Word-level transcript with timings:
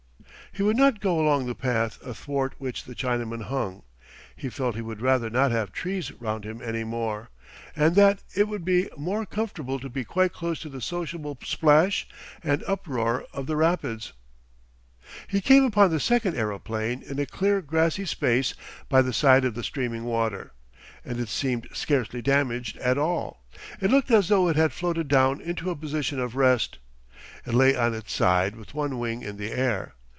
He 0.53 0.63
would 0.63 0.75
not 0.75 0.99
go 0.99 1.17
along 1.17 1.45
the 1.45 1.55
path 1.55 1.97
athwart 2.05 2.55
which 2.57 2.83
the 2.83 2.93
Chinaman 2.93 3.43
hung. 3.43 3.83
He 4.35 4.49
felt 4.49 4.75
he 4.75 4.81
would 4.81 4.99
rather 5.01 5.29
not 5.29 5.49
have 5.49 5.71
trees 5.71 6.11
round 6.19 6.43
him 6.43 6.61
any 6.61 6.83
more, 6.83 7.29
and 7.73 7.95
that 7.95 8.21
it 8.35 8.49
would 8.49 8.65
be 8.65 8.89
more 8.97 9.25
comfortable 9.25 9.79
to 9.79 9.87
be 9.87 10.03
quite 10.03 10.33
close 10.33 10.59
to 10.59 10.67
the 10.67 10.81
sociable 10.81 11.37
splash 11.41 12.05
and 12.43 12.65
uproar 12.67 13.23
of 13.31 13.47
the 13.47 13.55
rapids. 13.55 14.11
He 15.29 15.39
came 15.39 15.63
upon 15.63 15.89
the 15.89 16.01
second 16.01 16.35
aeroplane 16.35 17.01
in 17.01 17.17
a 17.17 17.25
clear 17.25 17.61
grassy 17.61 18.03
space 18.03 18.53
by 18.89 19.01
the 19.01 19.13
side 19.13 19.45
of 19.45 19.55
the 19.55 19.63
streaming 19.63 20.03
water, 20.03 20.51
and 21.05 21.17
it 21.17 21.29
seemed 21.29 21.69
scarcely 21.71 22.21
damaged 22.21 22.75
at 22.79 22.97
all. 22.97 23.45
It 23.79 23.89
looked 23.89 24.11
as 24.11 24.27
though 24.27 24.49
it 24.49 24.57
had 24.57 24.73
floated 24.73 25.07
down 25.07 25.39
into 25.39 25.69
a 25.69 25.77
position 25.77 26.19
of 26.19 26.35
rest. 26.35 26.77
It 27.45 27.53
lay 27.53 27.73
on 27.73 27.93
its 27.93 28.11
side 28.11 28.57
with 28.57 28.73
one 28.73 28.99
wing 28.99 29.21
in 29.21 29.37
the 29.37 29.53
air. 29.53 29.93